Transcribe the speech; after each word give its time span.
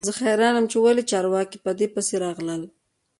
زه 0.07 0.11
حیران 0.25 0.53
یم 0.57 0.65
چې 0.71 0.77
ولې 0.83 1.03
چارواکي 1.11 1.57
په 1.65 1.71
دې 1.79 1.87
پسې 1.93 2.15
راغلل 2.25 2.61